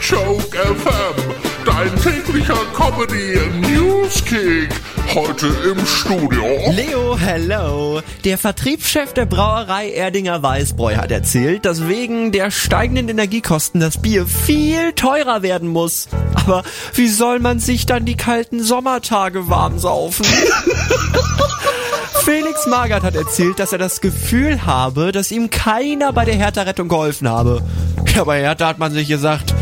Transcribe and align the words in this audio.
Joke 0.00 0.56
FM, 0.56 1.14
dein 1.64 1.90
täglicher 2.00 2.56
Comedy 2.74 3.38
Newskick. 3.60 4.68
Heute 5.14 5.46
im 5.46 5.86
Studio. 5.86 6.44
Leo, 6.70 7.18
hello. 7.18 8.00
Der 8.24 8.38
Vertriebschef 8.38 9.14
der 9.14 9.26
Brauerei 9.26 9.90
Erdinger 9.90 10.42
Weißbräu 10.42 10.96
hat 10.96 11.10
erzählt, 11.10 11.64
dass 11.64 11.88
wegen 11.88 12.30
der 12.30 12.50
steigenden 12.50 13.08
Energiekosten 13.08 13.80
das 13.80 14.00
Bier 14.00 14.26
viel 14.26 14.92
teurer 14.92 15.42
werden 15.42 15.68
muss. 15.68 16.08
Aber 16.34 16.62
wie 16.94 17.08
soll 17.08 17.38
man 17.38 17.58
sich 17.58 17.86
dann 17.86 18.04
die 18.04 18.16
kalten 18.16 18.62
Sommertage 18.62 19.48
warm 19.48 19.78
saufen? 19.78 20.26
Felix 22.24 22.66
Magath 22.66 23.04
hat 23.04 23.14
erzählt, 23.14 23.58
dass 23.60 23.72
er 23.72 23.78
das 23.78 24.00
Gefühl 24.00 24.66
habe, 24.66 25.12
dass 25.12 25.30
ihm 25.30 25.48
keiner 25.48 26.12
bei 26.12 26.24
der 26.24 26.34
Hertha-Rettung 26.34 26.88
geholfen 26.88 27.28
habe. 27.28 27.62
Ja, 28.14 28.24
bei 28.24 28.40
Hertha 28.40 28.66
hat 28.66 28.78
man 28.78 28.92
sich 28.92 29.08
gesagt, 29.08 29.54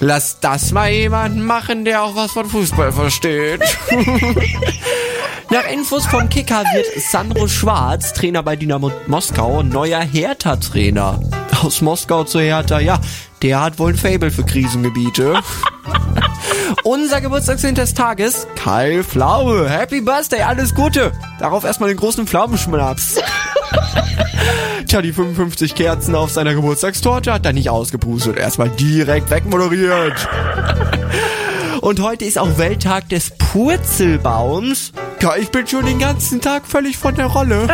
lass 0.00 0.40
das 0.40 0.72
mal 0.72 0.90
jemanden 0.90 1.42
machen, 1.42 1.84
der 1.84 2.02
auch 2.02 2.16
was 2.16 2.32
von 2.32 2.46
Fußball 2.48 2.92
versteht. 2.92 3.62
Nach 5.50 5.64
Infos 5.70 6.06
vom 6.06 6.28
Kicker 6.28 6.62
wird 6.74 6.86
Sandro 7.10 7.48
Schwarz, 7.48 8.12
Trainer 8.12 8.42
bei 8.42 8.56
Dynamo 8.56 8.92
Moskau, 9.06 9.62
neuer 9.62 10.00
Hertha-Trainer. 10.00 11.20
Aus 11.62 11.80
Moskau 11.80 12.24
zu 12.24 12.40
Hertha, 12.40 12.78
ja, 12.78 13.00
der 13.42 13.60
hat 13.60 13.78
wohl 13.78 13.92
ein 13.92 13.96
Fable 13.96 14.30
für 14.30 14.44
Krisengebiete. 14.44 15.40
Unser 16.84 17.20
Geburtstagskind 17.20 17.78
des 17.78 17.94
Tages, 17.94 18.46
Kai 18.56 19.02
Pflaume. 19.02 19.68
Happy 19.68 20.00
Birthday, 20.00 20.42
alles 20.42 20.74
Gute. 20.74 21.12
Darauf 21.38 21.64
erstmal 21.64 21.88
den 21.88 21.98
großen 21.98 22.26
Pflaumenschnaps. 22.26 23.16
Tja, 24.86 25.02
die 25.02 25.12
55 25.12 25.74
Kerzen 25.74 26.14
auf 26.14 26.30
seiner 26.30 26.54
Geburtstagstorte 26.54 27.32
hat 27.32 27.46
er 27.46 27.52
nicht 27.52 27.70
ausgepustet. 27.70 28.36
Erstmal 28.36 28.70
direkt 28.70 29.30
wegmoderiert. 29.30 30.28
Und 31.80 32.00
heute 32.00 32.24
ist 32.24 32.38
auch 32.38 32.58
Welttag 32.58 33.08
des 33.08 33.30
Purzelbaums. 33.30 34.92
Ja, 35.20 35.36
ich 35.36 35.50
bin 35.50 35.66
schon 35.66 35.86
den 35.86 35.98
ganzen 35.98 36.40
Tag 36.40 36.66
völlig 36.66 36.98
von 36.98 37.14
der 37.14 37.26
Rolle. 37.26 37.68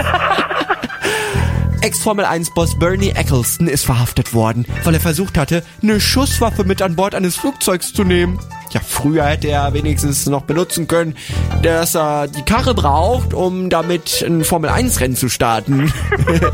Ex-Formel-1-Boss 1.80 2.78
Bernie 2.78 3.10
Eccleston 3.10 3.68
ist 3.68 3.84
verhaftet 3.84 4.34
worden, 4.34 4.66
weil 4.84 4.94
er 4.94 5.00
versucht 5.00 5.38
hatte, 5.38 5.62
eine 5.82 6.00
Schusswaffe 6.00 6.64
mit 6.64 6.82
an 6.82 6.96
Bord 6.96 7.14
eines 7.14 7.36
Flugzeugs 7.36 7.92
zu 7.92 8.04
nehmen. 8.04 8.38
Ja, 8.76 8.82
früher 8.86 9.24
hätte 9.24 9.48
er 9.48 9.72
wenigstens 9.72 10.26
noch 10.26 10.42
benutzen 10.42 10.86
können, 10.86 11.16
dass 11.62 11.96
er 11.96 12.28
die 12.28 12.42
Karre 12.42 12.74
braucht, 12.74 13.32
um 13.32 13.70
damit 13.70 14.22
ein 14.22 14.44
Formel-1-Rennen 14.44 15.16
zu 15.16 15.30
starten. 15.30 15.90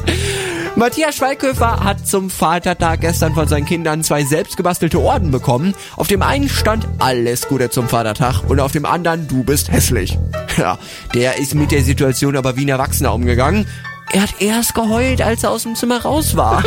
Matthias 0.76 1.16
Schweighöfer 1.16 1.82
hat 1.82 2.06
zum 2.06 2.30
Vatertag 2.30 3.00
gestern 3.00 3.34
von 3.34 3.48
seinen 3.48 3.64
Kindern 3.64 4.04
zwei 4.04 4.22
selbstgebastelte 4.22 5.00
Orden 5.00 5.32
bekommen. 5.32 5.74
Auf 5.96 6.06
dem 6.06 6.22
einen 6.22 6.48
stand 6.48 6.86
alles 7.00 7.48
Gute 7.48 7.70
zum 7.70 7.88
Vatertag 7.88 8.48
und 8.48 8.60
auf 8.60 8.70
dem 8.70 8.86
anderen 8.86 9.26
du 9.26 9.42
bist 9.42 9.72
hässlich. 9.72 10.16
Ja, 10.56 10.78
der 11.16 11.38
ist 11.38 11.56
mit 11.56 11.72
der 11.72 11.82
Situation 11.82 12.36
aber 12.36 12.56
wie 12.56 12.66
ein 12.66 12.68
Erwachsener 12.68 13.12
umgegangen. 13.12 13.66
Er 14.12 14.22
hat 14.22 14.40
erst 14.40 14.74
geheult, 14.74 15.22
als 15.22 15.42
er 15.42 15.50
aus 15.50 15.62
dem 15.62 15.74
Zimmer 15.74 16.02
raus 16.02 16.36
war. 16.36 16.62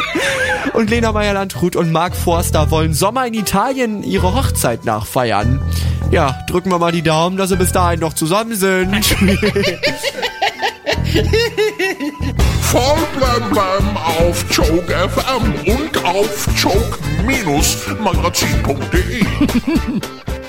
Und 0.72 0.88
Lena 0.88 1.12
Meyer-Landrut 1.12 1.76
und 1.76 1.92
Mark 1.92 2.16
Forster 2.16 2.70
wollen 2.70 2.94
Sommer 2.94 3.26
in 3.26 3.34
Italien 3.34 4.02
ihre 4.02 4.34
Hochzeit 4.34 4.86
nachfeiern. 4.86 5.60
Ja, 6.10 6.38
drücken 6.48 6.70
wir 6.70 6.78
mal 6.78 6.92
die 6.92 7.02
Daumen, 7.02 7.36
dass 7.36 7.50
sie 7.50 7.56
bis 7.56 7.72
dahin 7.72 8.00
noch 8.00 8.14
zusammen 8.14 8.54
sind. 8.54 9.04
Voll 12.62 12.98
blam 13.18 13.50
blam 13.50 13.96
auf 13.96 14.44
Joke 14.50 14.90
FM 14.92 15.54
und 15.66 16.04
auf 16.04 16.46
joke-magazin.de. 16.56 19.24